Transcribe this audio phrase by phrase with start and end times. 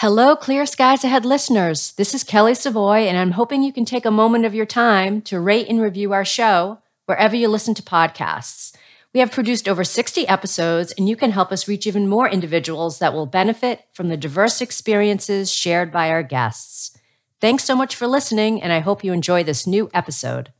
[0.00, 1.90] Hello, Clear Skies Ahead listeners.
[1.94, 5.20] This is Kelly Savoie, and I'm hoping you can take a moment of your time
[5.22, 8.72] to rate and review our show wherever you listen to podcasts.
[9.12, 13.00] We have produced over 60 episodes, and you can help us reach even more individuals
[13.00, 16.96] that will benefit from the diverse experiences shared by our guests.
[17.40, 20.52] Thanks so much for listening, and I hope you enjoy this new episode.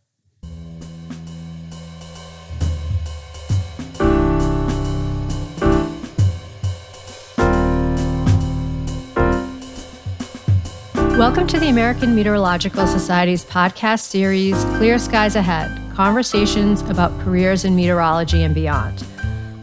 [11.18, 17.74] Welcome to the American Meteorological Society's podcast series, Clear Skies Ahead Conversations about Careers in
[17.74, 19.04] Meteorology and Beyond.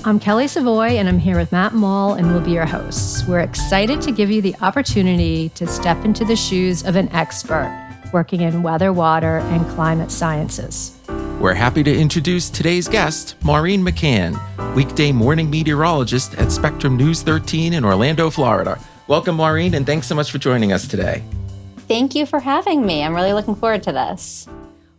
[0.03, 3.25] I'm Kelly Savoie, and I'm here with Matt Moll, and we'll be your hosts.
[3.25, 7.71] We're excited to give you the opportunity to step into the shoes of an expert
[8.11, 10.99] working in weather, water, and climate sciences.
[11.39, 14.35] We're happy to introduce today's guest, Maureen McCann,
[14.75, 18.77] weekday morning meteorologist at Spectrum News 13 in Orlando, Florida.
[19.07, 21.23] Welcome, Maureen, and thanks so much for joining us today.
[21.87, 23.03] Thank you for having me.
[23.03, 24.47] I'm really looking forward to this.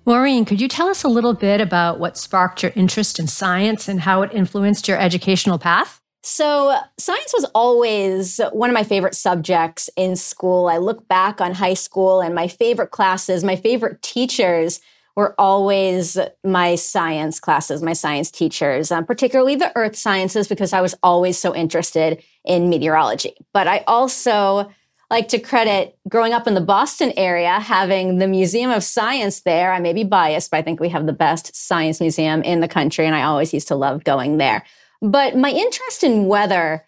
[0.04, 3.88] Maureen, could you tell us a little bit about what sparked your interest in science
[3.88, 6.00] and how it influenced your educational path?
[6.22, 10.68] So, science was always one of my favorite subjects in school.
[10.68, 14.80] I look back on high school and my favorite classes, my favorite teachers
[15.16, 20.80] were always my science classes, my science teachers, um, particularly the earth sciences, because I
[20.80, 23.34] was always so interested in meteorology.
[23.52, 24.70] But I also
[25.10, 29.72] like to credit growing up in the Boston area, having the Museum of Science there.
[29.72, 32.68] I may be biased, but I think we have the best science museum in the
[32.68, 34.64] country, and I always used to love going there.
[35.00, 36.84] But my interest in weather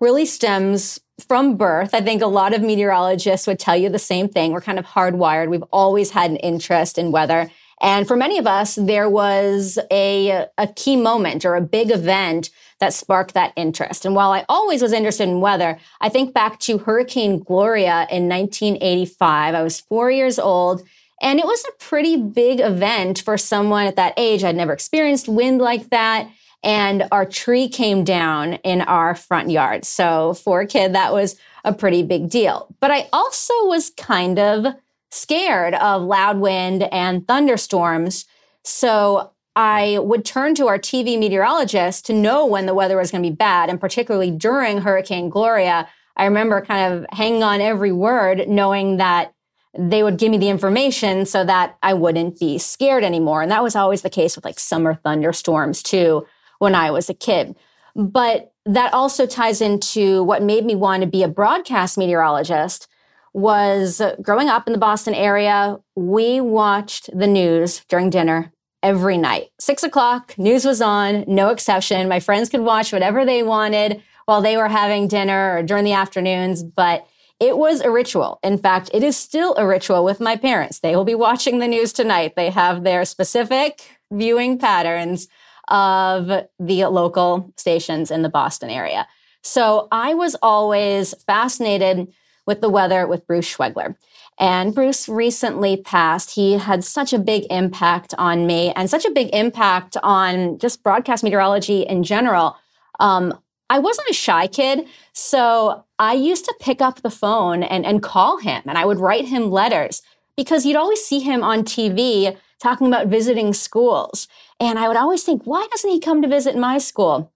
[0.00, 1.94] really stems from birth.
[1.94, 4.52] I think a lot of meteorologists would tell you the same thing.
[4.52, 5.48] We're kind of hardwired.
[5.48, 7.50] We've always had an interest in weather.
[7.82, 12.50] And for many of us, there was a, a key moment or a big event
[12.78, 14.04] that sparked that interest.
[14.04, 18.28] And while I always was interested in weather, I think back to Hurricane Gloria in
[18.28, 19.54] 1985.
[19.54, 20.82] I was four years old.
[21.20, 24.42] And it was a pretty big event for someone at that age.
[24.42, 26.28] I'd never experienced wind like that.
[26.64, 29.84] And our tree came down in our front yard.
[29.84, 32.74] So for a kid, that was a pretty big deal.
[32.80, 34.74] But I also was kind of
[35.12, 38.24] scared of loud wind and thunderstorms.
[38.64, 43.22] So I would turn to our TV meteorologist to know when the weather was going
[43.22, 43.68] to be bad.
[43.68, 45.86] And particularly during Hurricane Gloria,
[46.16, 49.34] I remember kind of hanging on every word, knowing that
[49.78, 53.42] they would give me the information so that I wouldn't be scared anymore.
[53.42, 56.26] And that was always the case with like summer thunderstorms too
[56.58, 57.54] when I was a kid.
[57.94, 62.88] But that also ties into what made me want to be a broadcast meteorologist
[63.32, 69.50] was growing up in the Boston area, we watched the news during dinner every night.
[69.58, 72.08] Six o'clock, news was on, no exception.
[72.08, 75.92] My friends could watch whatever they wanted while they were having dinner or during the
[75.92, 77.06] afternoons, but
[77.40, 78.38] it was a ritual.
[78.42, 80.78] In fact, it is still a ritual with my parents.
[80.80, 82.34] They will be watching the news tonight.
[82.36, 83.82] They have their specific
[84.12, 85.28] viewing patterns
[85.68, 86.28] of
[86.58, 89.08] the local stations in the Boston area.
[89.42, 92.12] So I was always fascinated
[92.46, 93.96] with the weather with Bruce Schwoegler.
[94.38, 96.34] And Bruce recently passed.
[96.34, 100.82] He had such a big impact on me and such a big impact on just
[100.82, 102.56] broadcast meteorology in general.
[102.98, 103.38] Um,
[103.70, 108.02] I wasn't a shy kid, so I used to pick up the phone and, and
[108.02, 110.02] call him, and I would write him letters
[110.36, 114.28] because you'd always see him on TV talking about visiting schools.
[114.60, 117.32] And I would always think, why doesn't he come to visit my school?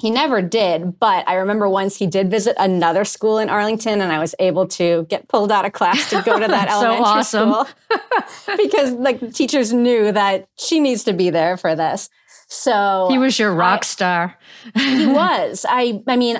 [0.00, 4.10] He never did, but I remember once he did visit another school in Arlington, and
[4.10, 7.04] I was able to get pulled out of class to go to that so elementary
[7.04, 7.52] awesome.
[7.52, 12.08] school because like teachers knew that she needs to be there for this.
[12.48, 14.38] So He was your rock I- star.
[14.74, 15.66] he was.
[15.68, 16.38] I I mean,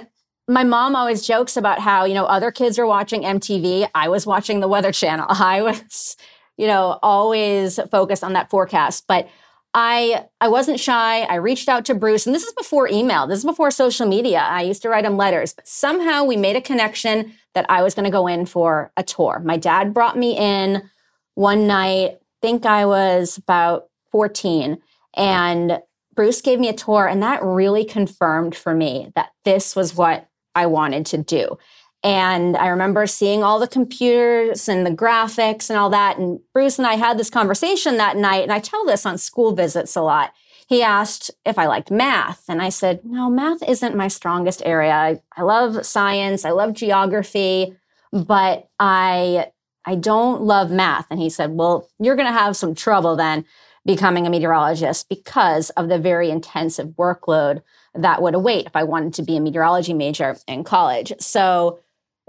[0.48, 3.88] my mom always jokes about how, you know, other kids are watching MTV.
[3.94, 5.26] I was watching the Weather Channel.
[5.28, 6.16] I was,
[6.56, 9.04] you know, always focused on that forecast.
[9.06, 9.28] But
[9.72, 11.20] I I wasn't shy.
[11.22, 13.26] I reached out to Bruce, and this is before email.
[13.26, 14.40] This is before social media.
[14.40, 17.94] I used to write him letters, but somehow we made a connection that I was
[17.94, 19.40] going to go in for a tour.
[19.44, 20.88] My dad brought me in
[21.34, 22.18] one night.
[22.42, 24.78] Think I was about 14,
[25.14, 25.80] and
[26.14, 30.28] Bruce gave me a tour, and that really confirmed for me that this was what
[30.54, 31.58] I wanted to do.
[32.02, 36.18] And I remember seeing all the computers and the graphics and all that.
[36.18, 38.42] And Bruce and I had this conversation that night.
[38.42, 40.32] And I tell this on school visits a lot.
[40.66, 42.44] He asked if I liked math.
[42.48, 44.92] And I said, no, math isn't my strongest area.
[44.92, 46.44] I, I love science.
[46.44, 47.76] I love geography,
[48.12, 49.48] but I,
[49.84, 51.06] I don't love math.
[51.10, 53.44] And he said, well, you're going to have some trouble then
[53.84, 57.62] becoming a meteorologist because of the very intensive workload
[57.94, 61.12] that would await if I wanted to be a meteorology major in college.
[61.18, 61.80] So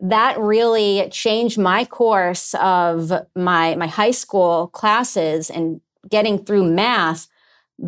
[0.01, 7.27] that really changed my course of my my high school classes and getting through math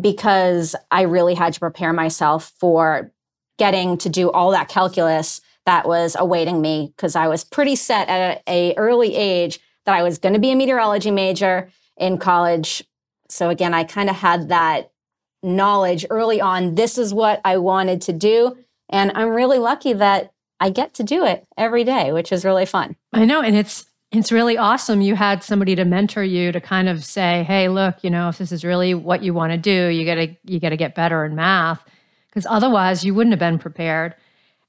[0.00, 3.12] because I really had to prepare myself for
[3.58, 8.08] getting to do all that calculus that was awaiting me because I was pretty set
[8.08, 12.18] at a, a early age that I was going to be a meteorology major in
[12.18, 12.84] college.
[13.28, 14.90] So again, I kind of had that
[15.42, 16.74] knowledge early on.
[16.74, 18.56] This is what I wanted to do.
[18.88, 22.66] And I'm really lucky that I get to do it every day, which is really
[22.66, 22.96] fun.
[23.12, 23.42] I know.
[23.42, 25.00] And it's, it's really awesome.
[25.00, 28.38] You had somebody to mentor you to kind of say, "Hey, look, you know, if
[28.38, 30.94] this is really what you want to do, you got to you got to get
[30.94, 31.82] better in math
[32.28, 34.14] because otherwise you wouldn't have been prepared."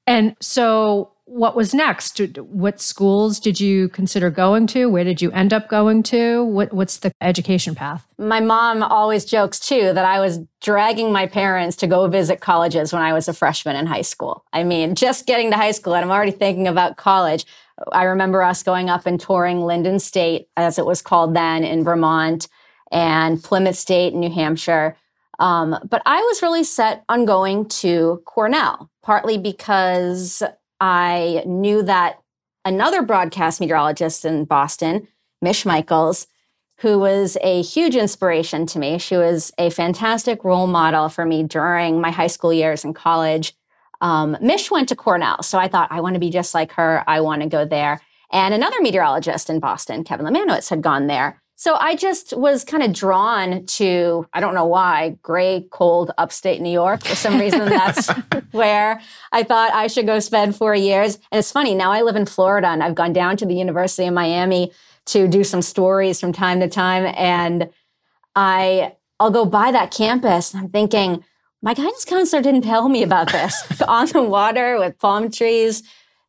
[0.06, 2.20] And so what was next?
[2.38, 4.86] What schools did you consider going to?
[4.86, 6.44] Where did you end up going to?
[6.44, 8.06] What, what's the education path?
[8.16, 12.92] My mom always jokes too that I was dragging my parents to go visit colleges
[12.92, 14.44] when I was a freshman in high school.
[14.52, 17.44] I mean, just getting to high school and I'm already thinking about college.
[17.90, 21.82] I remember us going up and touring Lyndon State, as it was called then in
[21.82, 22.48] Vermont,
[22.92, 24.96] and Plymouth State in New Hampshire.
[25.40, 30.42] Um, but I was really set on going to Cornell, partly because
[30.80, 32.20] I knew that
[32.64, 35.08] another broadcast meteorologist in Boston,
[35.40, 36.26] Mish Michaels,
[36.80, 38.98] who was a huge inspiration to me.
[38.98, 43.54] She was a fantastic role model for me during my high school years and college.
[44.02, 47.02] Um, Mish went to Cornell, so I thought I want to be just like her.
[47.06, 48.02] I want to go there.
[48.30, 51.42] And another meteorologist in Boston, Kevin Lemanowicz, had gone there.
[51.58, 56.60] So I just was kind of drawn to, I don't know why, gray, cold upstate
[56.60, 57.02] New York.
[57.02, 58.08] For some reason, that's
[58.52, 59.00] where
[59.32, 61.16] I thought I should go spend four years.
[61.32, 64.06] And it's funny, now I live in Florida and I've gone down to the University
[64.06, 64.70] of Miami
[65.06, 67.06] to do some stories from time to time.
[67.16, 67.70] And
[68.34, 71.24] I, I'll go by that campus and I'm thinking,
[71.62, 75.82] my guidance counselor didn't tell me about this on the water with palm trees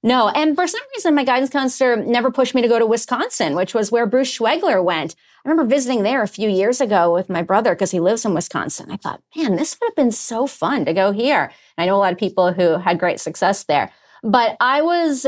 [0.04, 0.30] no.
[0.30, 3.74] And for some reason, my guidance counselor never pushed me to go to Wisconsin, which
[3.74, 5.16] was where Bruce Schwoegler went.
[5.44, 8.34] I remember visiting there a few years ago with my brother because he lives in
[8.34, 8.92] Wisconsin.
[8.92, 11.52] I thought, man, this would have been so fun to go here.
[11.78, 13.92] And I know a lot of people who had great success there.
[14.24, 15.26] But I was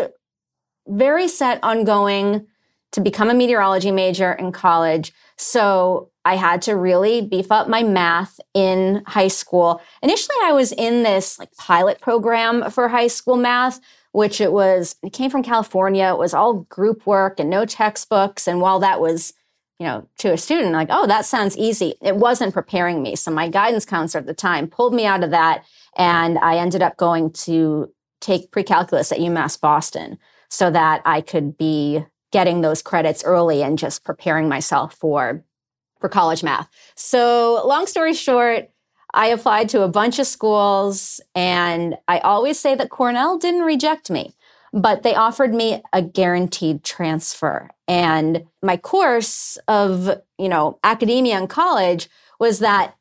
[0.88, 2.48] very set on going
[2.92, 5.14] to become a meteorology major in college.
[5.38, 9.82] So I had to really beef up my math in high school.
[10.02, 13.80] Initially, I was in this like pilot program for high school math,
[14.12, 16.06] which it was, it came from California.
[16.06, 18.48] It was all group work and no textbooks.
[18.48, 19.34] And while that was,
[19.80, 23.16] you know, to a student, like, oh, that sounds easy, it wasn't preparing me.
[23.16, 25.64] So my guidance counselor at the time pulled me out of that.
[25.98, 30.18] And I ended up going to take pre calculus at UMass Boston
[30.50, 35.44] so that I could be getting those credits early and just preparing myself for
[36.00, 36.70] for college math.
[36.96, 38.70] So long story short,
[39.14, 44.10] I applied to a bunch of schools, and I always say that Cornell didn't reject
[44.10, 44.34] me,
[44.72, 47.70] but they offered me a guaranteed transfer.
[47.88, 52.08] And my course of, you know, academia and college
[52.40, 52.96] was that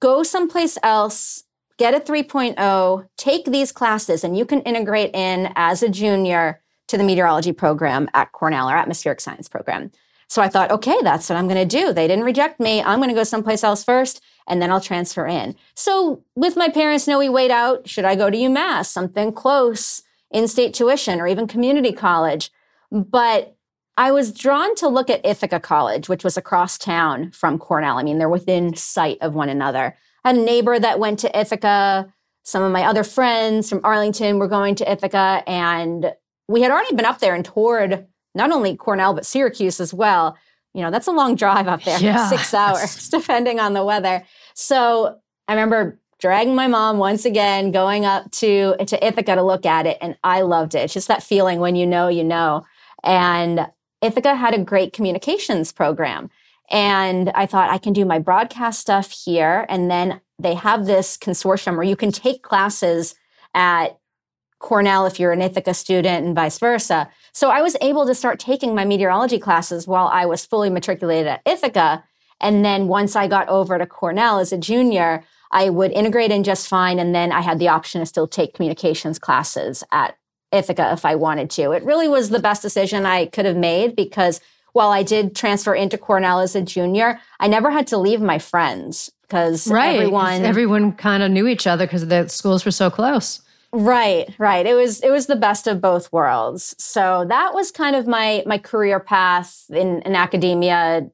[0.00, 1.44] go someplace else,
[1.76, 6.96] get a 3.0, take these classes, and you can integrate in as a junior to
[6.96, 9.90] the meteorology program at Cornell or atmospheric science program.
[10.28, 11.92] So I thought, okay, that's what I'm going to do.
[11.92, 12.82] They didn't reject me.
[12.82, 15.54] I'm going to go someplace else first and then I'll transfer in.
[15.74, 20.02] So with my parents, no, we wait out, should I go to UMass, something close,
[20.30, 22.50] in-state tuition, or even community college?
[22.90, 23.56] But
[23.96, 27.98] I was drawn to look at Ithaca College, which was across town from Cornell.
[27.98, 29.96] I mean, they're within sight of one another.
[30.24, 32.12] I had a neighbor that went to Ithaca.
[32.42, 36.12] Some of my other friends from Arlington were going to Ithaca, and
[36.46, 38.06] we had already been up there and toured
[38.36, 40.36] not only Cornell, but Syracuse as well
[40.76, 42.28] you know, that's a long drive up there, yeah.
[42.28, 44.22] six hours, depending on the weather.
[44.52, 49.64] So I remember dragging my mom once again, going up to, to Ithaca to look
[49.64, 49.96] at it.
[50.02, 50.80] And I loved it.
[50.80, 52.66] It's just that feeling when you know, you know.
[53.02, 53.68] And
[54.02, 56.28] Ithaca had a great communications program.
[56.70, 59.64] And I thought I can do my broadcast stuff here.
[59.70, 63.14] And then they have this consortium where you can take classes
[63.54, 63.98] at
[64.58, 67.08] Cornell if you're an Ithaca student and vice versa.
[67.32, 71.26] So I was able to start taking my meteorology classes while I was fully matriculated
[71.26, 72.04] at Ithaca.
[72.40, 76.44] And then once I got over to Cornell as a junior, I would integrate in
[76.44, 76.98] just fine.
[76.98, 80.16] And then I had the option to still take communications classes at
[80.52, 81.72] Ithaca if I wanted to.
[81.72, 84.40] It really was the best decision I could have made because
[84.72, 88.38] while I did transfer into Cornell as a junior, I never had to leave my
[88.38, 89.96] friends because right.
[89.96, 93.40] everyone everyone kind of knew each other because the schools were so close.
[93.78, 94.64] Right, right.
[94.64, 96.74] It was it was the best of both worlds.
[96.78, 101.10] So that was kind of my my career path in, in academia,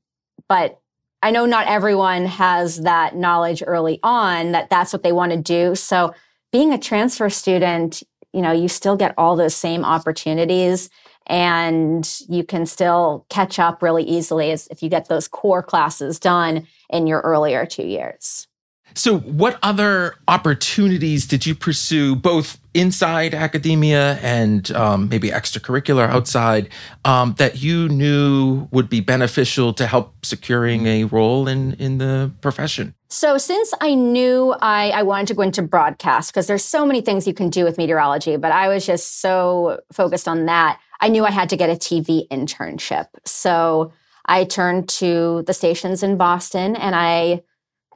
[0.48, 0.78] but
[1.22, 5.38] I know not everyone has that knowledge early on that that's what they want to
[5.38, 5.74] do.
[5.74, 6.14] So
[6.52, 10.88] being a transfer student, you know, you still get all those same opportunities
[11.26, 16.20] and you can still catch up really easily as if you get those core classes
[16.20, 18.46] done in your earlier two years.
[18.94, 26.68] So, what other opportunities did you pursue, both inside academia and um, maybe extracurricular outside,
[27.04, 32.30] um, that you knew would be beneficial to help securing a role in in the
[32.40, 32.94] profession?
[33.08, 37.00] So, since I knew I, I wanted to go into broadcast, because there's so many
[37.00, 41.08] things you can do with meteorology, but I was just so focused on that, I
[41.08, 43.06] knew I had to get a TV internship.
[43.24, 43.92] So,
[44.26, 47.42] I turned to the stations in Boston and I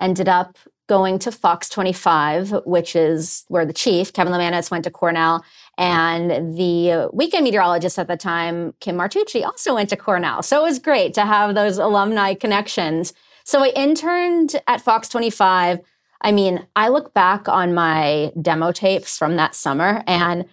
[0.01, 4.91] ended up going to Fox 25, which is where the chief, Kevin Lemanis, went to
[4.91, 5.45] Cornell.
[5.79, 10.43] And the weekend meteorologist at the time, Kim Martucci, also went to Cornell.
[10.43, 13.13] So it was great to have those alumni connections.
[13.45, 15.81] So I interned at Fox 25.
[16.23, 20.47] I mean, I look back on my demo tapes from that summer and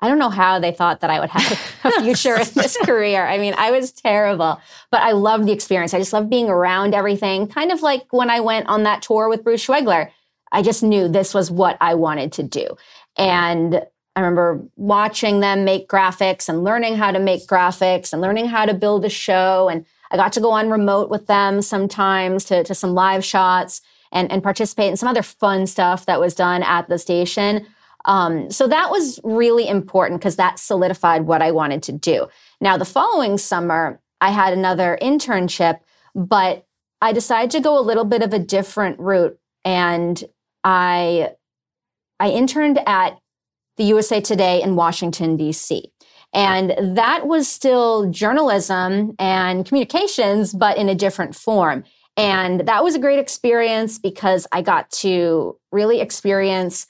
[0.00, 1.52] I don't know how they thought that I would have
[1.84, 3.26] a future in this career.
[3.26, 5.92] I mean, I was terrible, but I loved the experience.
[5.94, 7.46] I just loved being around everything.
[7.46, 10.10] Kind of like when I went on that tour with Bruce Schwoegler.
[10.52, 12.76] I just knew this was what I wanted to do.
[13.16, 13.82] And
[14.16, 18.66] I remember watching them make graphics and learning how to make graphics and learning how
[18.66, 19.68] to build a show.
[19.68, 23.80] And I got to go on remote with them sometimes to, to some live shots
[24.12, 27.66] and, and participate in some other fun stuff that was done at the station.
[28.04, 32.28] Um, so that was really important because that solidified what I wanted to do.
[32.60, 35.80] Now, the following summer, I had another internship,
[36.14, 36.66] but
[37.02, 39.38] I decided to go a little bit of a different route.
[39.64, 40.22] And
[40.64, 41.30] I,
[42.18, 43.18] I interned at
[43.76, 45.90] the USA Today in Washington, D.C.
[46.32, 51.84] And that was still journalism and communications, but in a different form.
[52.16, 56.86] And that was a great experience because I got to really experience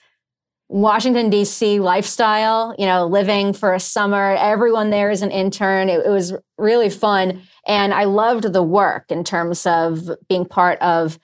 [0.71, 1.81] Washington, D.C.
[1.81, 4.37] lifestyle, you know, living for a summer.
[4.37, 5.89] Everyone there is an intern.
[5.89, 7.43] It, it, was really fun.
[7.67, 11.19] And I loved the work in terms of being part of,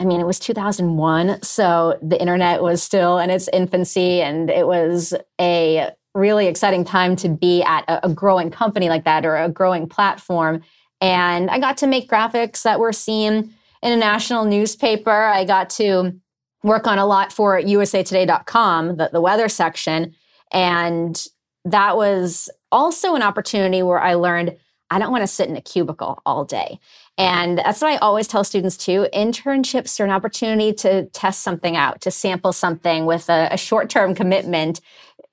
[0.00, 1.42] I mean, it was 2001.
[1.42, 4.22] So the internet was still in its infancy.
[4.22, 9.04] And it was a really exciting time to be at a, a growing company like
[9.04, 10.62] that or a growing platform.
[11.02, 13.52] And I got to make graphics that were seen
[13.82, 15.10] in a national newspaper.
[15.10, 16.18] I got to
[16.62, 20.14] work on a lot for usatoday.com, the, the weather section.
[20.52, 21.26] And
[21.64, 24.56] that was also an opportunity where I learned
[24.90, 26.78] I don't want to sit in a cubicle all day.
[27.16, 29.06] And that's what I always tell students too.
[29.14, 33.88] Internships are an opportunity to test something out, to sample something with a, a short
[33.88, 34.82] term commitment.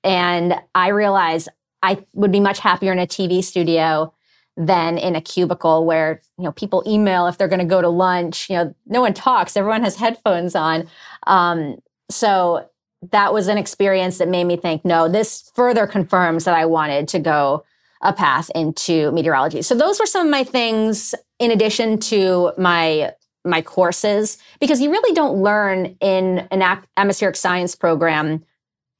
[0.02, 1.50] And I realized
[1.82, 4.14] I would be much happier in a TV studio
[4.56, 7.88] than in a cubicle where you know people email if they're going to go to
[7.88, 10.88] lunch you know no one talks everyone has headphones on.
[11.26, 11.78] Um,
[12.10, 12.68] so
[13.12, 17.08] that was an experience that made me think no this further confirms that i wanted
[17.08, 17.64] to go
[18.02, 19.62] a path into meteorology.
[19.62, 24.90] So those were some of my things in addition to my my courses because you
[24.90, 26.62] really don't learn in an
[26.98, 28.44] atmospheric science program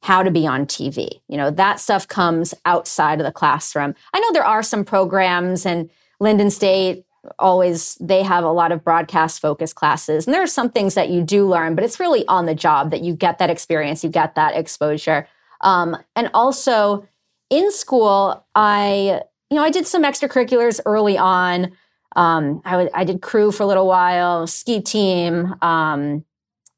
[0.03, 1.21] how to be on TV.
[1.29, 3.95] You know, that stuff comes outside of the classroom.
[4.15, 5.91] I know there are some programs and
[6.21, 7.05] Lyndon State
[7.39, 11.11] always they have a lot of broadcast focused classes and there are some things that
[11.11, 14.09] you do learn but it's really on the job that you get that experience you
[14.09, 15.29] get that exposure
[15.61, 17.07] um, and also
[17.51, 21.71] in school i you know i did some extracurriculars early on
[22.17, 26.25] um, I, w- I did crew for a little while ski team um,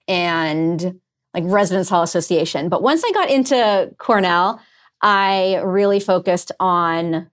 [0.08, 1.00] and
[1.34, 2.68] like Residence Hall Association.
[2.68, 4.60] But once I got into Cornell,
[5.00, 7.30] I really focused on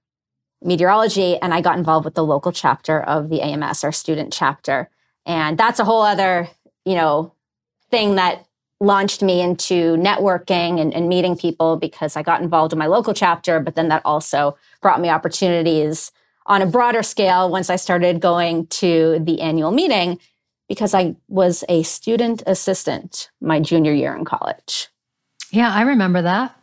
[0.62, 4.90] meteorology and I got involved with the local chapter of the AMS, our student chapter.
[5.26, 6.50] And that's a whole other,
[6.86, 7.34] you know,
[7.92, 8.46] thing that
[8.82, 13.14] launched me into networking and, and meeting people because I got involved in my local
[13.14, 16.12] chapter, but then that also brought me opportunities
[16.46, 20.20] on a broader scale once I started going to the annual meeting
[20.70, 24.88] because I was a student assistant my junior year in college.
[25.52, 26.56] Yeah, I remember that.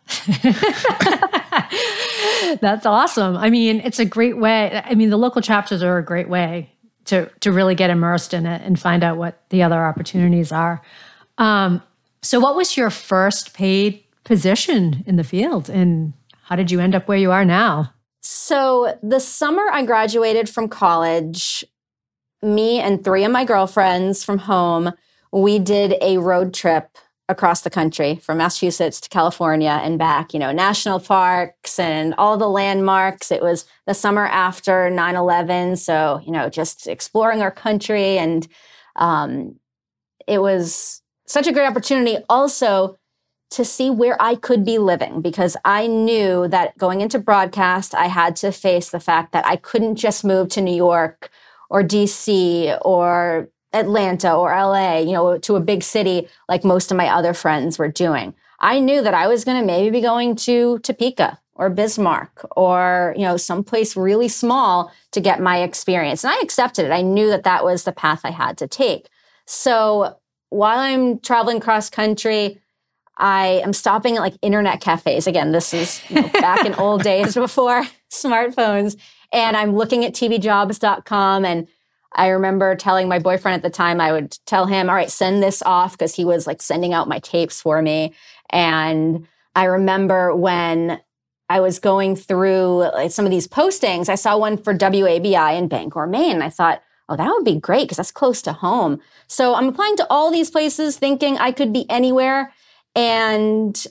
[2.60, 3.36] That's awesome.
[3.36, 4.80] I mean, it's a great way.
[4.84, 6.70] I mean, the local chapters are a great way
[7.06, 10.80] to to really get immersed in it and find out what the other opportunities are.
[11.38, 11.82] Um,
[12.22, 16.94] so, what was your first paid position in the field, and how did you end
[16.94, 17.92] up where you are now?
[18.22, 21.64] So, the summer I graduated from college,
[22.46, 24.92] me and three of my girlfriends from home,
[25.32, 26.96] we did a road trip
[27.28, 32.36] across the country from Massachusetts to California and back, you know, national parks and all
[32.38, 33.32] the landmarks.
[33.32, 35.76] It was the summer after 9 11.
[35.76, 38.16] So, you know, just exploring our country.
[38.18, 38.46] And
[38.94, 39.56] um,
[40.28, 42.96] it was such a great opportunity also
[43.50, 48.06] to see where I could be living because I knew that going into broadcast, I
[48.06, 51.30] had to face the fact that I couldn't just move to New York
[51.70, 56.96] or DC or Atlanta or LA, you know, to a big city like most of
[56.96, 58.34] my other friends were doing.
[58.60, 63.14] I knew that I was going to maybe be going to Topeka or Bismarck or,
[63.16, 66.24] you know, someplace really small to get my experience.
[66.24, 66.92] And I accepted it.
[66.92, 69.08] I knew that that was the path I had to take.
[69.46, 70.16] So
[70.50, 72.60] while I'm traveling cross country,
[73.18, 75.26] I am stopping at like internet cafes.
[75.26, 78.96] Again, this is you know, back in old days before smartphones.
[79.32, 81.44] And I'm looking at tvjobs.com.
[81.44, 81.68] And
[82.14, 85.42] I remember telling my boyfriend at the time, I would tell him, all right, send
[85.42, 88.14] this off because he was like sending out my tapes for me.
[88.50, 91.00] And I remember when
[91.48, 95.68] I was going through like, some of these postings, I saw one for WABI in
[95.68, 96.42] Bangor, Maine.
[96.42, 99.00] I thought, oh, that would be great because that's close to home.
[99.28, 102.52] So I'm applying to all these places thinking I could be anywhere.
[102.94, 103.86] And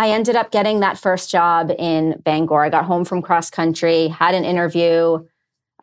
[0.00, 2.62] I ended up getting that first job in Bangor.
[2.62, 5.26] I got home from cross country, had an interview.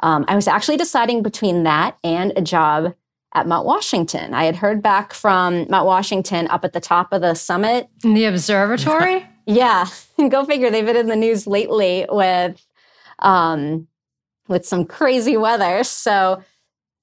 [0.01, 2.95] Um, I was actually deciding between that and a job
[3.35, 4.33] at Mount Washington.
[4.33, 7.89] I had heard back from Mount Washington up at the top of the summit.
[8.03, 9.23] In the observatory?
[9.45, 9.85] yeah.
[10.29, 10.71] Go figure.
[10.71, 12.65] They've been in the news lately with
[13.19, 13.87] um,
[14.47, 15.83] with some crazy weather.
[15.83, 16.43] So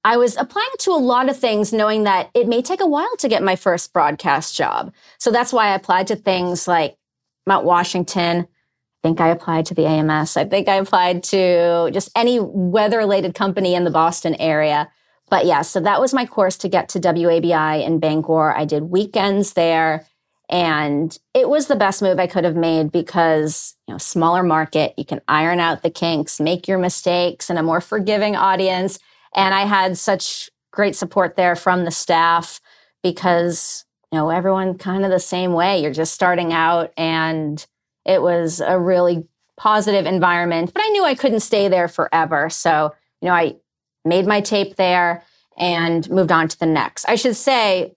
[0.02, 3.16] I was applying to a lot of things knowing that it may take a while
[3.18, 4.92] to get my first broadcast job.
[5.18, 6.99] So that's why I applied to things like
[7.47, 8.41] Mount Washington.
[8.41, 10.37] I think I applied to the AMS.
[10.37, 14.91] I think I applied to just any weather related company in the Boston area.
[15.29, 18.57] But yeah, so that was my course to get to WABI in Bangor.
[18.57, 20.07] I did weekends there
[20.49, 24.93] and it was the best move I could have made because, you know, smaller market,
[24.97, 28.99] you can iron out the kinks, make your mistakes and a more forgiving audience.
[29.35, 32.61] And I had such great support there from the staff
[33.03, 35.83] because, know, everyone kind of the same way.
[35.83, 37.64] You're just starting out and
[38.04, 42.50] it was a really positive environment, but I knew I couldn't stay there forever.
[42.50, 43.56] So, you know, I
[44.04, 45.23] made my tape there
[45.56, 47.08] and moved on to the next.
[47.08, 47.95] I should say,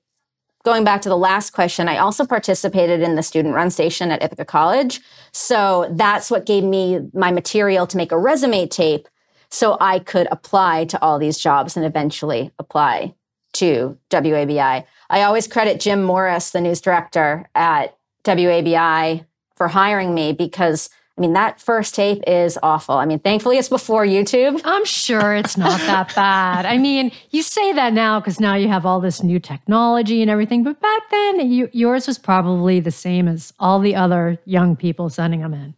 [0.64, 4.22] going back to the last question, I also participated in the student run station at
[4.22, 5.02] Ithaca College.
[5.32, 9.08] So that's what gave me my material to make a resume tape
[9.50, 13.16] so I could apply to all these jobs and eventually apply
[13.54, 14.86] to WABI.
[15.10, 21.22] I always credit Jim Morris, the news director at WABI, for hiring me because I
[21.22, 22.96] mean, that first tape is awful.
[22.96, 24.62] I mean, thankfully it's before YouTube.
[24.66, 26.68] I'm sure it's not that bad.
[26.68, 30.30] I mean, you say that now because now you have all this new technology and
[30.30, 34.76] everything, but back then you, yours was probably the same as all the other young
[34.76, 35.74] people sending them in.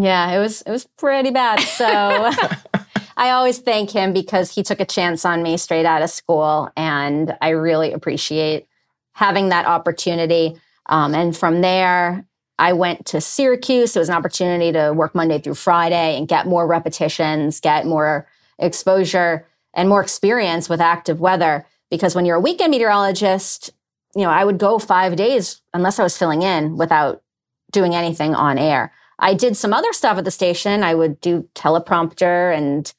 [0.00, 1.58] Yeah, it was it was pretty bad.
[1.60, 2.30] So
[3.20, 6.70] I always thank him because he took a chance on me straight out of school,
[6.74, 8.66] and I really appreciate
[9.12, 10.58] having that opportunity.
[10.86, 12.24] Um, and from there,
[12.58, 13.94] I went to Syracuse.
[13.94, 18.26] It was an opportunity to work Monday through Friday and get more repetitions, get more
[18.58, 21.66] exposure and more experience with active weather.
[21.90, 23.68] Because when you're a weekend meteorologist,
[24.16, 27.22] you know, I would go five days unless I was filling in without
[27.70, 28.94] doing anything on air.
[29.18, 30.82] I did some other stuff at the station.
[30.82, 32.90] I would do teleprompter and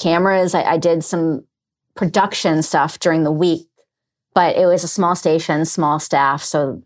[0.00, 0.54] cameras.
[0.54, 1.44] I, I did some
[1.94, 3.68] production stuff during the week,
[4.34, 6.42] but it was a small station, small staff.
[6.42, 6.82] So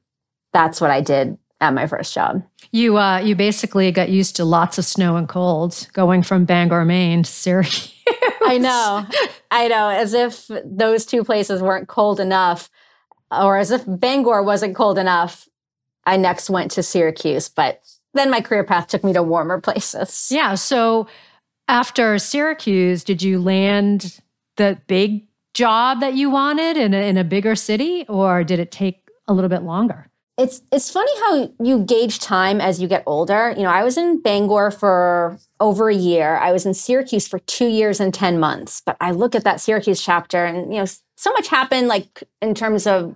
[0.53, 2.43] that's what I did at my first job.
[2.73, 6.85] You uh, you basically got used to lots of snow and cold going from Bangor,
[6.85, 7.93] Maine to Syracuse.
[8.47, 9.07] I know.
[9.51, 9.89] I know.
[9.89, 12.69] As if those two places weren't cold enough,
[13.31, 15.49] or as if Bangor wasn't cold enough,
[16.05, 17.49] I next went to Syracuse.
[17.49, 20.29] But then my career path took me to warmer places.
[20.31, 20.55] Yeah.
[20.55, 21.07] So
[21.69, 24.21] after Syracuse, did you land
[24.57, 28.71] the big job that you wanted in a, in a bigger city, or did it
[28.71, 30.11] take a little bit longer?
[30.37, 33.55] it's it's funny how you gauge time as you get older.
[33.57, 36.37] You know, I was in Bangor for over a year.
[36.37, 38.83] I was in Syracuse for 2 years and 10 months.
[38.85, 42.55] But I look at that Syracuse chapter and you know, so much happened like in
[42.55, 43.15] terms of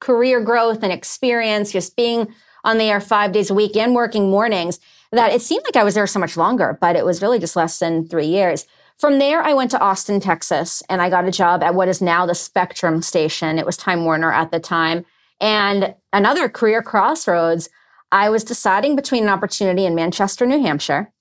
[0.00, 4.28] career growth and experience just being on the air 5 days a week and working
[4.28, 4.80] mornings
[5.14, 7.56] that it seemed like I was there so much longer, but it was really just
[7.56, 8.66] less than 3 years.
[8.98, 12.00] From there, I went to Austin, Texas, and I got a job at what is
[12.00, 13.58] now the Spectrum station.
[13.58, 15.04] It was Time Warner at the time.
[15.40, 17.68] And another career crossroads,
[18.12, 21.12] I was deciding between an opportunity in Manchester, New Hampshire,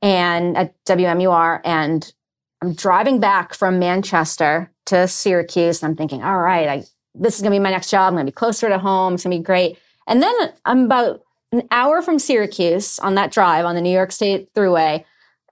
[0.00, 1.60] and at WMUR.
[1.62, 2.10] And
[2.62, 5.82] I'm driving back from Manchester to Syracuse.
[5.82, 8.08] And I'm thinking, all right, I, this is going to be my next job.
[8.08, 9.14] I'm going to be closer to home.
[9.14, 9.78] It's going to be great.
[10.06, 11.20] And then I'm about
[11.52, 15.04] an hour from Syracuse on that drive on the New York State Thruway.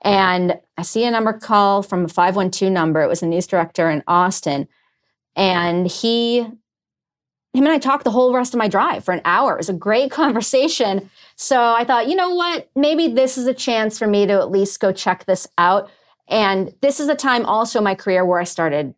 [0.03, 3.03] And I see a number call from a 512 number.
[3.03, 4.69] It was a news director in Austin.
[5.35, 6.47] And he
[7.55, 9.55] him and I talked the whole rest of my drive for an hour.
[9.55, 11.11] It was a great conversation.
[11.35, 12.71] So I thought, you know what?
[12.77, 15.91] Maybe this is a chance for me to at least go check this out.
[16.29, 18.95] And this is a time also in my career where I started,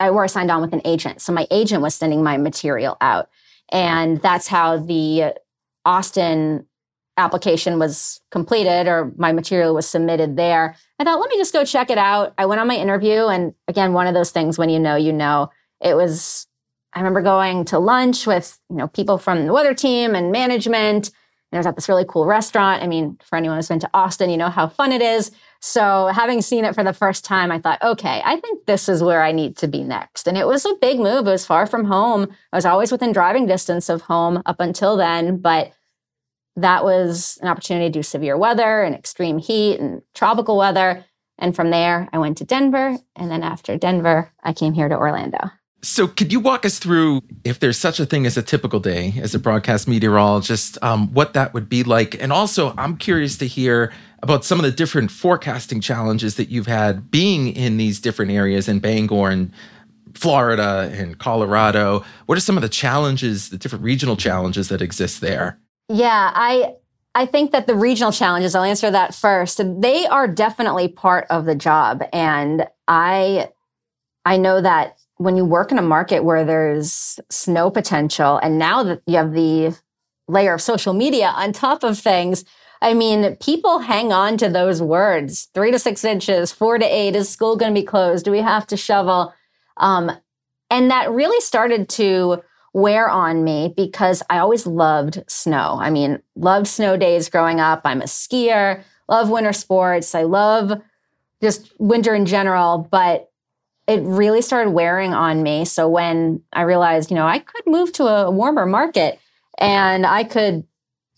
[0.00, 1.22] uh, where I signed on with an agent.
[1.22, 3.30] So my agent was sending my material out.
[3.70, 5.34] And that's how the
[5.84, 6.66] Austin
[7.16, 10.76] application was completed or my material was submitted there.
[10.98, 12.34] I thought, let me just go check it out.
[12.38, 13.26] I went on my interview.
[13.26, 16.46] And again, one of those things when you know, you know, it was,
[16.94, 21.10] I remember going to lunch with, you know, people from the weather team and management.
[21.52, 22.82] And I was at this really cool restaurant.
[22.82, 25.30] I mean, for anyone who's been to Austin, you know how fun it is.
[25.60, 29.02] So having seen it for the first time, I thought, okay, I think this is
[29.02, 30.26] where I need to be next.
[30.26, 31.26] And it was a big move.
[31.26, 32.28] It was far from home.
[32.52, 35.72] I was always within driving distance of home up until then, but
[36.56, 41.04] that was an opportunity to do severe weather and extreme heat and tropical weather.
[41.38, 42.98] And from there, I went to Denver.
[43.14, 45.50] And then after Denver, I came here to Orlando.
[45.82, 49.14] So, could you walk us through if there's such a thing as a typical day
[49.18, 52.20] as a broadcast meteorologist, um, what that would be like?
[52.22, 53.90] And also, I'm curious to hear
[54.22, 58.68] about some of the different forecasting challenges that you've had being in these different areas
[58.68, 59.52] in Bangor and
[60.14, 62.04] Florida and Colorado.
[62.26, 65.58] What are some of the challenges, the different regional challenges that exist there?
[65.88, 66.74] Yeah, I
[67.14, 69.60] I think that the regional challenges, I'll answer that first.
[69.80, 72.02] They are definitely part of the job.
[72.12, 73.50] And I
[74.24, 78.82] I know that when you work in a market where there's snow potential and now
[78.82, 79.76] that you have the
[80.28, 82.44] layer of social media on top of things,
[82.82, 87.14] I mean, people hang on to those words three to six inches, four to eight.
[87.14, 88.24] Is school going to be closed?
[88.24, 89.34] Do we have to shovel?
[89.76, 90.10] Um,
[90.70, 95.78] and that really started to wear on me because I always loved snow.
[95.80, 97.82] I mean, loved snow days growing up.
[97.84, 100.14] I'm a skier, love winter sports.
[100.14, 100.80] I love
[101.42, 103.30] just winter in general, but
[103.88, 105.64] it really started wearing on me.
[105.64, 109.18] So when I realized, you know, I could move to a warmer market
[109.58, 110.64] and I could,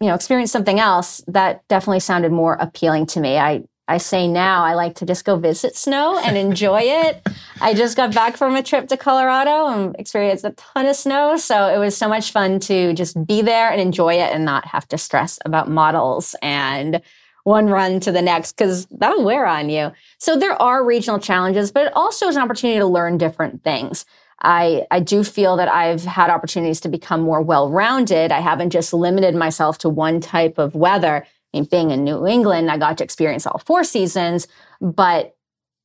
[0.02, 3.38] you know, experience something else, that definitely sounded more appealing to me.
[3.38, 7.26] I I say now I like to just go visit snow and enjoy it.
[7.60, 11.36] I just got back from a trip to Colorado and experienced a ton of snow.
[11.36, 14.66] So it was so much fun to just be there and enjoy it and not
[14.66, 17.02] have to stress about models and
[17.44, 19.92] one run to the next because that'll wear on you.
[20.18, 24.04] So there are regional challenges, but it also is an opportunity to learn different things.
[24.42, 28.32] I, I do feel that I've had opportunities to become more well rounded.
[28.32, 32.26] I haven't just limited myself to one type of weather I mean, being in New
[32.26, 34.48] England, I got to experience all four seasons,
[34.80, 35.36] but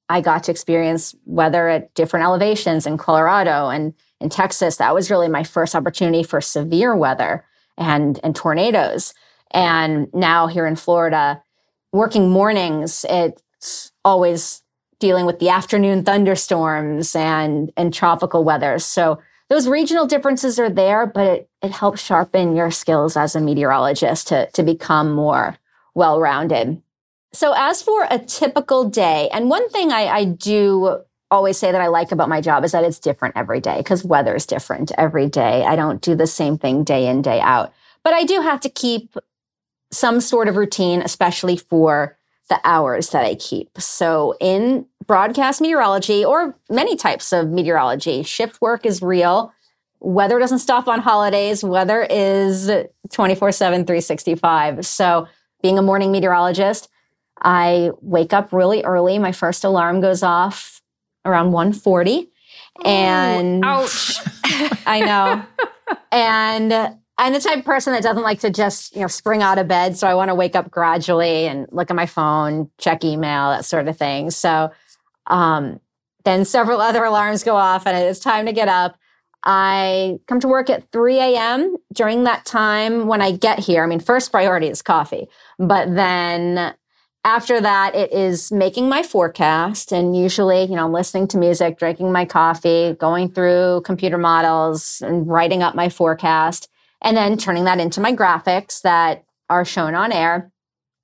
[0.09, 4.77] I got to experience weather at different elevations in Colorado and in Texas.
[4.77, 7.43] That was really my first opportunity for severe weather
[7.77, 9.13] and, and tornadoes.
[9.51, 11.43] And now here in Florida,
[11.91, 14.63] working mornings, it's always
[14.99, 18.79] dealing with the afternoon thunderstorms and, and tropical weather.
[18.79, 23.41] So those regional differences are there, but it, it helps sharpen your skills as a
[23.41, 25.57] meteorologist to, to become more
[25.95, 26.81] well rounded.
[27.33, 31.81] So, as for a typical day, and one thing I, I do always say that
[31.81, 34.91] I like about my job is that it's different every day because weather is different
[34.97, 35.63] every day.
[35.65, 37.73] I don't do the same thing day in, day out.
[38.03, 39.17] But I do have to keep
[39.91, 42.16] some sort of routine, especially for
[42.49, 43.69] the hours that I keep.
[43.77, 49.53] So, in broadcast meteorology or many types of meteorology, shift work is real.
[49.99, 51.63] Weather doesn't stop on holidays.
[51.63, 52.69] Weather is
[53.11, 54.85] 24 7, 365.
[54.85, 55.27] So,
[55.61, 56.89] being a morning meteorologist,
[57.41, 59.19] I wake up really early.
[59.19, 60.81] My first alarm goes off
[61.25, 62.29] around 1:40.
[62.85, 64.19] And ouch.
[64.85, 65.97] I know.
[66.11, 69.57] and I'm the type of person that doesn't like to just, you know, spring out
[69.57, 69.97] of bed.
[69.97, 73.65] So I want to wake up gradually and look at my phone, check email, that
[73.65, 74.29] sort of thing.
[74.29, 74.71] So
[75.25, 75.79] um,
[76.25, 78.97] then several other alarms go off and it's time to get up.
[79.43, 81.77] I come to work at 3 a.m.
[81.93, 85.27] During that time, when I get here, I mean, first priority is coffee,
[85.57, 86.75] but then
[87.23, 89.91] after that, it is making my forecast.
[89.91, 95.01] And usually, you know, I'm listening to music, drinking my coffee, going through computer models
[95.05, 96.69] and writing up my forecast
[97.01, 100.51] and then turning that into my graphics that are shown on air.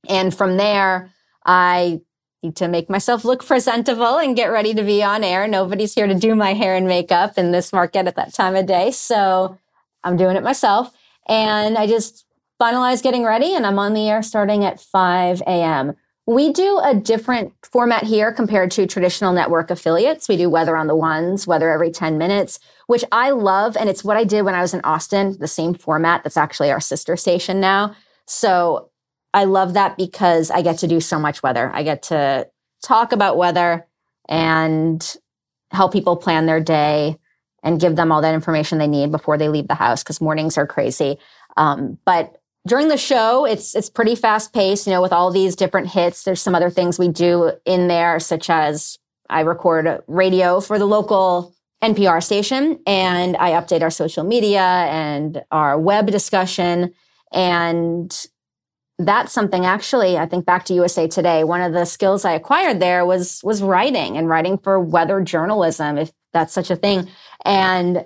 [0.10, 1.12] And from there,
[1.46, 2.02] I
[2.42, 5.48] need to make myself look presentable and get ready to be on air.
[5.48, 8.66] Nobody's here to do my hair and makeup in this market at that time of
[8.66, 8.92] day.
[8.92, 9.58] So
[10.04, 10.94] I'm doing it myself.
[11.28, 12.26] And I just
[12.62, 15.96] finalize getting ready and I'm on the air starting at 5 a.m.
[16.26, 20.30] We do a different format here compared to traditional network affiliates.
[20.30, 23.76] We do weather on the ones, weather every 10 minutes, which I love.
[23.76, 26.72] And it's what I did when I was in Austin, the same format that's actually
[26.72, 27.96] our sister station now.
[28.26, 28.90] So
[29.34, 31.70] I love that because I get to do so much weather.
[31.74, 32.48] I get to
[32.82, 33.86] talk about weather
[34.30, 35.16] and
[35.72, 37.18] help people plan their day
[37.64, 40.58] and give them all that information they need before they leave the house because mornings
[40.58, 41.18] are crazy.
[41.58, 44.88] Um, but during the show, it's it's pretty fast paced.
[44.88, 48.20] You know, with all these different hits, there's some other things we do in there,
[48.20, 48.98] such as
[49.30, 55.44] I record radio for the local NPR station, and I update our social media and
[55.52, 56.94] our web discussion,
[57.34, 58.28] and
[59.00, 62.80] that's something actually i think back to usa today one of the skills i acquired
[62.80, 67.10] there was was writing and writing for weather journalism if that's such a thing
[67.44, 68.06] and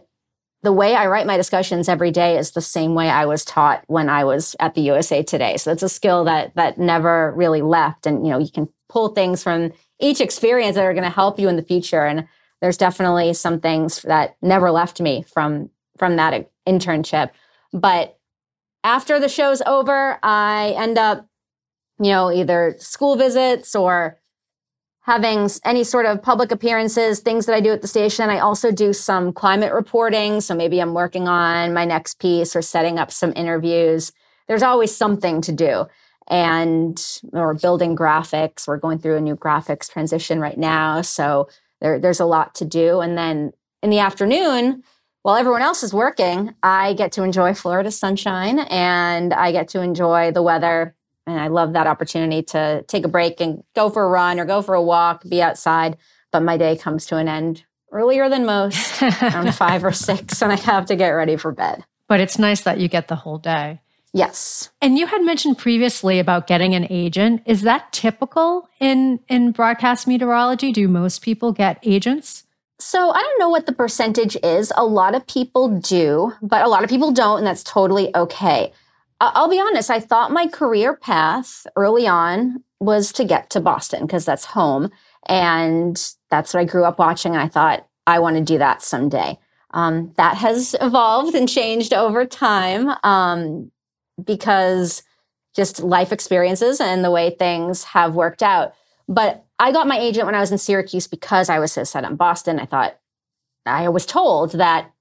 [0.63, 3.84] the way I write my discussions every day is the same way I was taught
[3.88, 5.58] when I was at the USA Today.
[5.58, 8.06] So it's a skill that that never really left.
[8.06, 11.39] And you know, you can pull things from each experience that are going to help
[11.39, 12.06] you in the future.
[12.06, 12.28] And
[12.62, 17.30] there's definitely some things that never left me from from that internship.
[17.72, 18.17] But
[18.84, 21.28] after the show's over, I end up,
[22.00, 24.17] you know, either school visits or
[25.08, 28.30] having any sort of public appearances, things that I do at the station.
[28.30, 30.41] I also do some climate reporting.
[30.41, 34.12] So maybe I'm working on my next piece or setting up some interviews.
[34.50, 35.86] There's always something to do.
[36.30, 38.67] And or building graphics.
[38.67, 41.02] We're going through a new graphics transition right now.
[41.02, 41.48] So
[41.80, 43.00] there, there's a lot to do.
[43.00, 44.84] And then in the afternoon,
[45.22, 49.82] while everyone else is working, I get to enjoy Florida sunshine and I get to
[49.82, 50.96] enjoy the weather
[51.27, 54.45] and I love that opportunity to take a break and go for a run or
[54.45, 55.97] go for a walk, be outside.
[56.31, 60.51] But my day comes to an end earlier than most, around five or six, and
[60.51, 61.83] I have to get ready for bed.
[62.07, 63.81] But it's nice that you get the whole day.
[64.13, 64.71] Yes.
[64.81, 67.43] And you had mentioned previously about getting an agent.
[67.45, 70.71] Is that typical in in broadcast meteorology?
[70.71, 72.45] Do most people get agents?
[72.79, 74.71] So I don't know what the percentage is.
[74.77, 78.71] A lot of people do, but a lot of people don't, and that's totally okay.
[79.19, 84.06] I'll be honest, I thought my career path early on was to get to Boston
[84.06, 84.91] because that's home.
[85.27, 87.34] And that's what I grew up watching.
[87.34, 89.39] And I thought, I want to do that someday.
[89.71, 93.71] Um, that has evolved and changed over time um,
[94.23, 95.03] because
[95.56, 98.73] just life experiences and the way things have worked out.
[99.10, 102.06] But I got my agent when I was in Syracuse because I was so set
[102.06, 102.60] on Boston.
[102.60, 102.99] I thought,
[103.65, 104.91] I was told that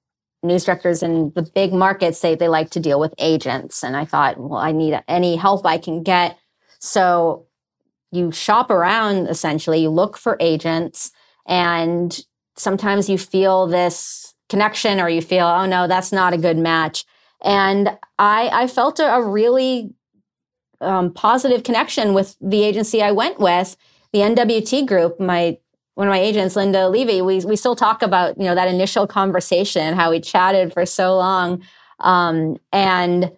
[0.43, 3.83] news directors in the big markets say they like to deal with agents.
[3.83, 6.37] And I thought, well, I need any help I can get.
[6.79, 7.47] So
[8.11, 11.11] you shop around essentially, you look for agents,
[11.47, 12.19] and
[12.55, 17.05] sometimes you feel this connection or you feel, oh no, that's not a good match.
[17.43, 19.93] And I, I felt a, a really
[20.81, 23.75] um, positive connection with the agency I went with,
[24.13, 25.19] the NWT group.
[25.19, 25.57] My
[25.97, 29.07] one of my agents, Linda Levy, we we still talk about you know that initial
[29.07, 31.63] conversation, how we chatted for so long,
[32.01, 33.31] um, and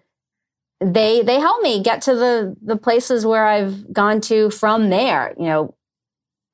[0.81, 5.33] they they help me get to the the places where I've gone to from there.
[5.37, 5.75] You know,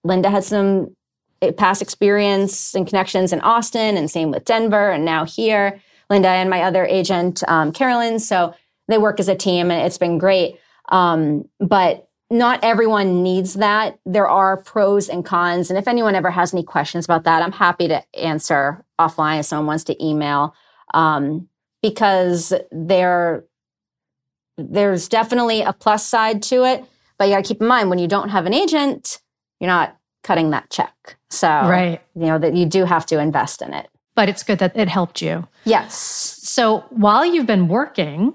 [0.03, 0.95] Linda had some
[1.41, 5.81] eh, past experience and connections in Austin, and same with Denver, and now here.
[6.11, 8.19] Linda and my other agent, um, Carolyn.
[8.19, 8.53] So
[8.87, 10.59] they work as a team, and it's been great.
[10.89, 13.99] Um, but not everyone needs that.
[14.05, 15.69] There are pros and cons.
[15.69, 19.45] And if anyone ever has any questions about that, I'm happy to answer offline if
[19.45, 20.55] someone wants to email.
[20.93, 21.49] Um,
[21.81, 23.43] because there,
[24.57, 26.83] there's definitely a plus side to it.
[27.17, 29.21] But you gotta keep in mind when you don't have an agent,
[29.59, 31.17] you're not cutting that check.
[31.29, 32.01] So right.
[32.15, 33.87] you know that you do have to invest in it.
[34.15, 35.47] But it's good that it helped you.
[35.65, 35.95] Yes.
[35.95, 38.33] So while you've been working,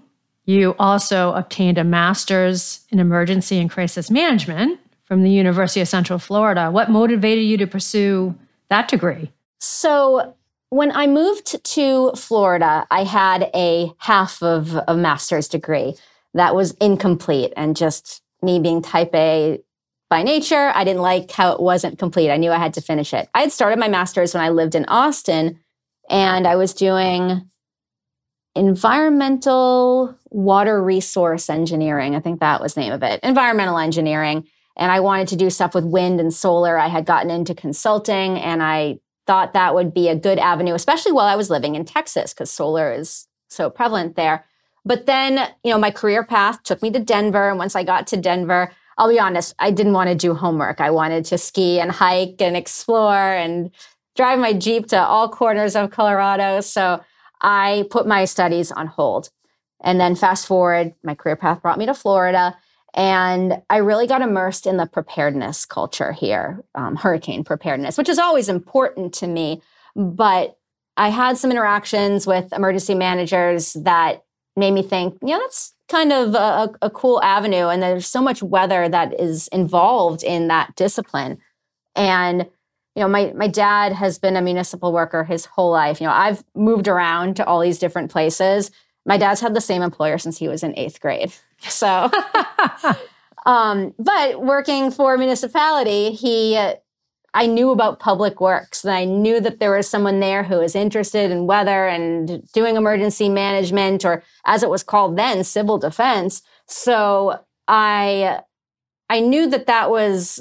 [0.50, 6.18] you also obtained a master's in emergency and crisis management from the University of Central
[6.18, 6.70] Florida.
[6.70, 8.34] What motivated you to pursue
[8.68, 9.30] that degree?
[9.58, 10.34] So,
[10.70, 15.94] when I moved to Florida, I had a half of a master's degree
[16.34, 19.60] that was incomplete and just me being type A
[20.10, 22.30] by nature, I didn't like how it wasn't complete.
[22.30, 23.28] I knew I had to finish it.
[23.32, 25.60] I had started my master's when I lived in Austin
[26.10, 27.48] and I was doing
[28.54, 32.14] environmental water resource engineering.
[32.14, 33.20] I think that was the name of it.
[33.22, 34.46] Environmental engineering.
[34.76, 36.78] And I wanted to do stuff with wind and solar.
[36.78, 41.12] I had gotten into consulting and I thought that would be a good avenue, especially
[41.12, 44.44] while I was living in Texas, because solar is so prevalent there.
[44.84, 47.48] But then, you know, my career path took me to Denver.
[47.50, 50.80] And once I got to Denver, I'll be honest, I didn't want to do homework.
[50.80, 53.70] I wanted to ski and hike and explore and
[54.16, 56.60] drive my Jeep to all corners of Colorado.
[56.60, 57.00] So
[57.40, 59.30] I put my studies on hold.
[59.82, 62.56] And then fast forward, my career path brought me to Florida.
[62.94, 68.18] And I really got immersed in the preparedness culture here, um, hurricane preparedness, which is
[68.18, 69.62] always important to me.
[69.94, 70.58] But
[70.96, 74.24] I had some interactions with emergency managers that
[74.56, 77.68] made me think, yeah, that's kind of a, a cool avenue.
[77.68, 81.38] And there's so much weather that is involved in that discipline.
[81.94, 82.48] And
[82.94, 86.00] you know, my my dad has been a municipal worker his whole life.
[86.00, 88.70] You know, I've moved around to all these different places.
[89.06, 91.32] My dad's had the same employer since he was in eighth grade.
[91.68, 92.10] So,
[93.44, 96.56] um, but working for a municipality, he
[97.32, 100.74] I knew about public works and I knew that there was someone there who was
[100.74, 106.42] interested in weather and doing emergency management or as it was called then civil defense
[106.66, 108.40] so I
[109.08, 110.40] I knew that that was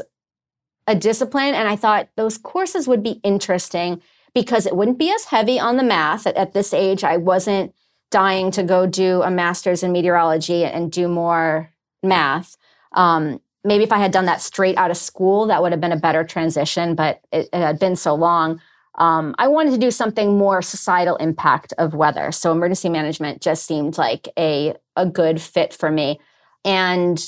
[0.89, 4.01] a discipline and I thought those courses would be interesting
[4.33, 7.73] because it wouldn't be as heavy on the math at, at this age I wasn't
[8.11, 11.71] dying to go do a master's in meteorology and do more
[12.03, 12.57] math
[12.93, 15.91] um, maybe if I had done that straight out of school, that would have been
[15.91, 18.61] a better transition, but it, it had been so long.
[18.95, 22.31] Um, I wanted to do something more societal impact of weather.
[22.31, 26.19] So emergency management just seemed like a, a good fit for me.
[26.65, 27.23] And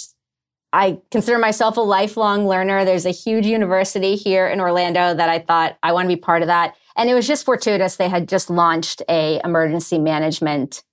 [0.73, 2.85] I consider myself a lifelong learner.
[2.85, 6.41] There's a huge university here in Orlando that I thought I want to be part
[6.41, 6.75] of that.
[6.95, 7.97] And it was just fortuitous.
[7.97, 10.83] They had just launched a emergency management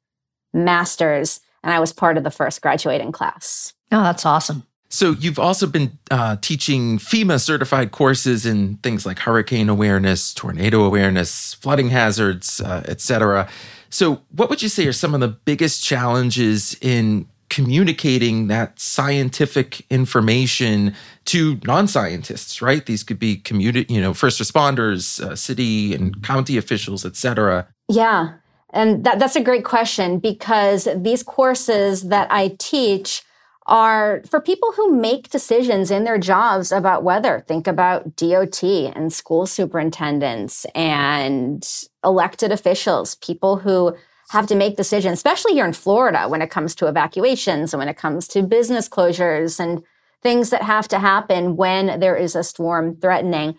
[0.52, 3.74] master's and I was part of the first graduating class.
[3.90, 4.64] Oh, that's awesome.
[4.90, 10.82] So you've also been uh, teaching FEMA certified courses in things like hurricane awareness, tornado
[10.84, 13.48] awareness, flooding hazards, uh, etc.
[13.90, 19.84] So what would you say are some of the biggest challenges in communicating that scientific
[19.90, 20.94] information
[21.26, 22.62] to non-scientists?
[22.62, 22.84] Right?
[22.84, 27.68] These could be community, you know, first responders, uh, city and county officials, etc.
[27.88, 28.34] Yeah,
[28.70, 33.22] and that, that's a great question because these courses that I teach
[33.66, 37.44] are for people who make decisions in their jobs about weather.
[37.46, 41.66] Think about DOT and school superintendents and
[42.02, 43.94] elected officials, people who
[44.30, 47.88] have to make decisions, especially here in Florida when it comes to evacuations and when
[47.88, 49.82] it comes to business closures and
[50.22, 53.56] things that have to happen when there is a storm threatening.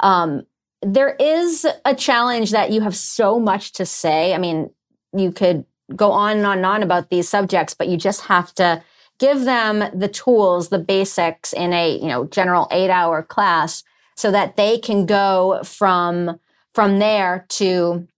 [0.00, 0.42] Um,
[0.82, 4.34] there is a challenge that you have so much to say.
[4.34, 4.70] I mean,
[5.16, 8.54] you could go on and on and on about these subjects, but you just have
[8.54, 8.82] to
[9.18, 13.84] give them the tools, the basics in a, you know, general 8-hour class
[14.16, 16.38] so that they can go from
[16.74, 18.08] from there to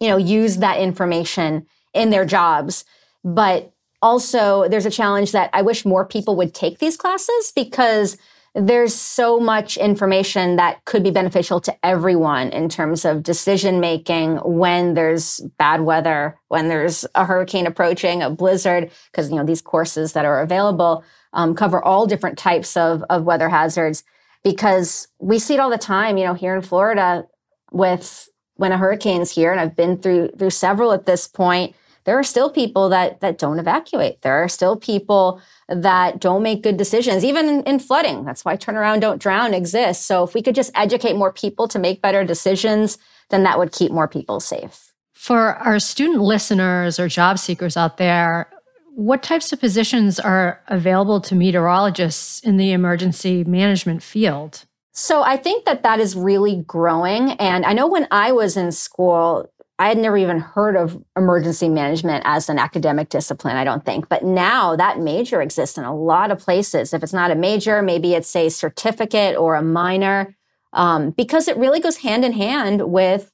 [0.00, 2.84] you know, use that information in their jobs.
[3.22, 8.16] But also there's a challenge that I wish more people would take these classes because
[8.54, 14.38] there's so much information that could be beneficial to everyone in terms of decision making
[14.38, 19.62] when there's bad weather, when there's a hurricane approaching, a blizzard, because you know these
[19.62, 24.02] courses that are available um, cover all different types of, of weather hazards.
[24.42, 27.26] Because we see it all the time, you know, here in Florida
[27.70, 28.28] with
[28.60, 32.24] when a hurricane's here, and I've been through through several at this point there are
[32.24, 34.22] still people that that don't evacuate.
[34.22, 38.24] There are still people that don't make good decisions, even in, in flooding.
[38.24, 40.04] That's why turnaround, don't drown exists.
[40.06, 43.72] So if we could just educate more people to make better decisions, then that would
[43.72, 44.92] keep more people safe.
[45.12, 48.50] For our student listeners or job seekers out there,
[48.94, 54.64] what types of positions are available to meteorologists in the emergency management field?
[55.00, 57.32] So I think that that is really growing.
[57.32, 61.70] And I know when I was in school, I had never even heard of emergency
[61.70, 64.10] management as an academic discipline, I don't think.
[64.10, 66.92] But now that major exists in a lot of places.
[66.92, 70.36] If it's not a major, maybe it's a certificate or a minor,
[70.74, 73.32] um, because it really goes hand in hand with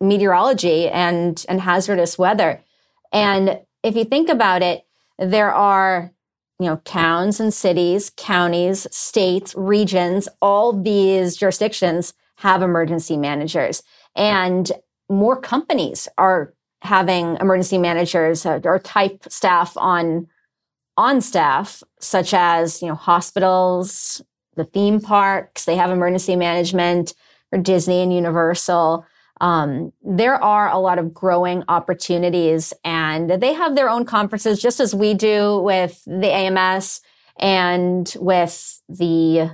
[0.00, 2.62] meteorology and, and hazardous weather.
[3.12, 4.86] And if you think about it,
[5.18, 6.10] there are
[6.62, 13.82] you know towns and cities counties states regions all these jurisdictions have emergency managers.
[14.16, 14.70] And
[15.08, 20.26] more companies are having emergency managers or type staff on
[20.96, 24.20] on staff such as you know hospitals
[24.56, 27.14] the theme parks they have emergency management
[27.50, 29.06] for disney and universal
[29.42, 34.78] um, there are a lot of growing opportunities and they have their own conferences just
[34.78, 37.02] as we do with the ams
[37.38, 39.50] and with the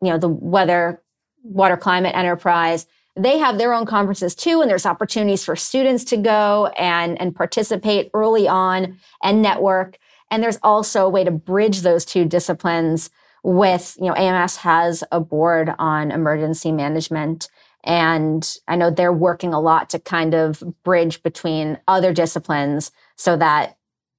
[0.00, 1.02] you know the weather
[1.42, 2.86] water climate enterprise.
[3.16, 7.36] They have their own conferences too and there's opportunities for students to go and and
[7.36, 9.98] participate early on and network.
[10.30, 13.10] And there's also a way to bridge those two disciplines
[13.44, 17.50] with you know ams has a board on emergency management
[17.88, 23.36] and i know they're working a lot to kind of bridge between other disciplines so
[23.36, 23.78] that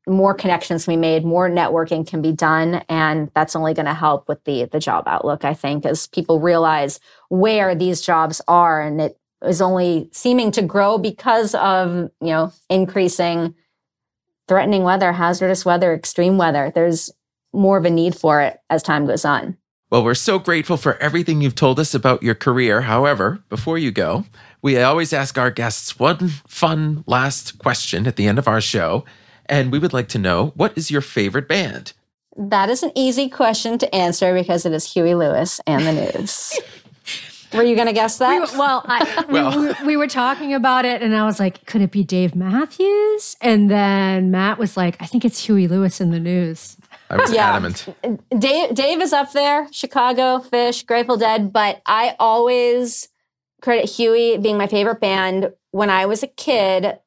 [0.10, 3.94] more connections can be made, more networking can be done, and that's only going to
[3.94, 5.46] help with the the job outlook.
[5.46, 7.00] I think as people realize
[7.30, 12.52] where these jobs are, and it is only seeming to grow because of you know
[12.70, 13.56] increasing
[14.48, 16.72] threatening weather, hazardous weather, extreme weather.
[16.74, 17.12] There's
[17.54, 19.58] more of a need for it as time goes on.
[19.90, 22.82] Well, we're so grateful for everything you've told us about your career.
[22.82, 24.26] However, before you go,
[24.62, 29.04] we always ask our guests one fun last question at the end of our show.
[29.48, 31.94] And we would like to know what is your favorite band?
[32.38, 36.60] That is an easy question to answer because it is Huey Lewis and the news.
[37.54, 38.30] Were you going to guess that?
[38.32, 39.76] We were- well, I, we- Well.
[39.82, 43.36] we, we were talking about it, and I was like, could it be Dave Matthews?
[43.42, 46.78] And then Matt was like, I think it's Huey Lewis in the news.
[47.10, 47.50] I was Yeah.
[47.52, 47.88] adamant.
[48.38, 53.10] Dave, Dave is up there, Chicago, Phish, Grateful Dead, but I always
[53.62, 55.52] credit Huey being my favorite band.
[55.72, 57.00] When I was a kid,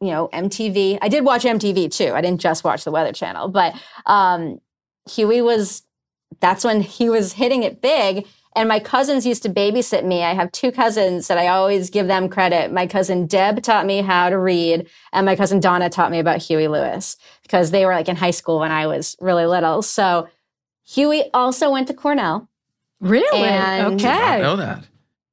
[0.00, 2.12] you know, MTV, I did watch MTV too.
[2.14, 3.74] I didn't just watch the Weather Channel, but
[4.06, 4.60] um,
[5.10, 5.82] Huey was,
[6.40, 8.26] that's when he was hitting it big.
[8.54, 10.22] And my cousins used to babysit me.
[10.22, 12.70] I have two cousins that I always give them credit.
[12.72, 16.42] My cousin Deb taught me how to read, and my cousin Donna taught me about
[16.42, 19.80] Huey Lewis because they were like in high school when I was really little.
[19.80, 20.28] So
[20.84, 22.48] Huey also went to Cornell.
[23.00, 23.42] Really?
[23.48, 24.84] And- Did not know that.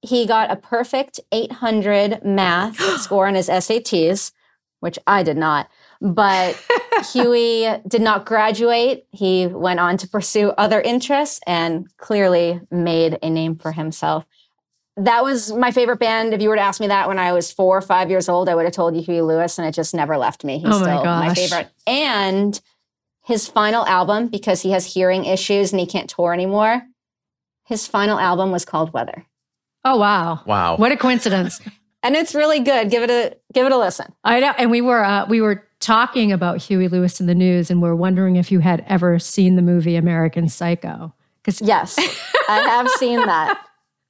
[0.01, 4.31] He got a perfect 800 math score on his SATs,
[4.79, 5.69] which I did not.
[6.01, 6.61] But
[7.11, 9.05] Huey did not graduate.
[9.11, 14.25] He went on to pursue other interests and clearly made a name for himself.
[14.95, 16.33] That was my favorite band.
[16.33, 18.49] If you were to ask me that when I was four or five years old,
[18.49, 20.59] I would have told you Huey Lewis, and it just never left me.
[20.59, 21.69] He's Oh my still my favorite.
[21.87, 22.59] And
[23.23, 26.81] his final album, because he has hearing issues and he can't tour anymore,
[27.65, 29.25] his final album was called Weather.
[29.85, 30.41] Oh wow.
[30.45, 30.77] Wow.
[30.77, 31.59] What a coincidence.
[32.01, 32.89] And it's really good.
[32.89, 34.13] Give it a give it a listen.
[34.23, 34.53] I know.
[34.57, 37.95] And we were uh, we were talking about Huey Lewis in the news, and we're
[37.95, 41.13] wondering if you had ever seen the movie American Psycho.
[41.41, 41.97] Because Yes,
[42.47, 43.59] I have seen that.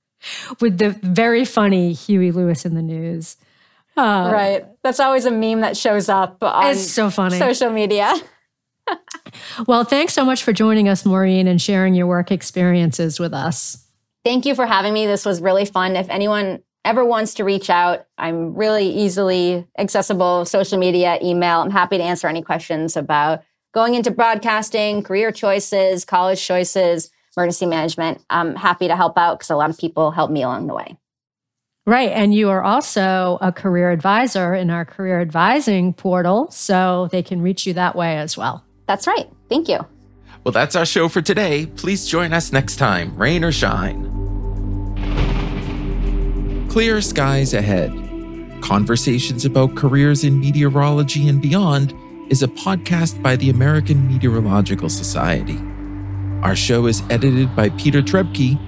[0.60, 3.38] with the very funny Huey Lewis in the news.
[3.96, 4.66] Uh, right.
[4.84, 7.38] That's always a meme that shows up on It's so funny.
[7.38, 8.14] social media.
[9.68, 13.86] Well, thanks so much for joining us, Maureen, and sharing your work experiences with us.
[14.26, 15.06] Thank you for having me.
[15.06, 15.96] This was really fun.
[15.96, 21.60] If anyone ever wants to reach out, I'm really easily accessible, social media, email.
[21.60, 27.66] I'm happy to answer any questions about going into broadcasting, career choices, college choices, emergency
[27.66, 28.24] management.
[28.30, 30.98] I'm happy to help out because a lot of people help me along the way.
[31.86, 32.12] Right.
[32.12, 37.42] And you are also a career advisor in our career advising portal, so they can
[37.42, 38.64] reach you that way as well.
[38.88, 39.28] That's right.
[39.50, 39.80] Thank you.
[40.44, 41.66] Well, that's our show for today.
[41.66, 44.09] Please join us next time, rain or shine.
[46.70, 47.92] Clear skies ahead.
[48.62, 51.96] Conversations about careers in meteorology and beyond
[52.30, 55.58] is a podcast by the American Meteorological Society.
[56.44, 58.60] Our show is edited by Peter Trepke.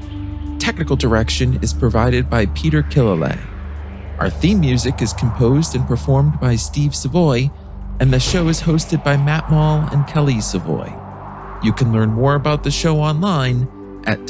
[0.57, 3.39] Technical direction is provided by Peter Killalay.
[4.17, 7.51] Our theme music is composed and performed by Steve Savoie,
[7.99, 10.97] and the show is hosted by Matt Moll and Kelly Savoie.
[11.61, 13.67] You can learn more about the show online
[14.07, 14.25] at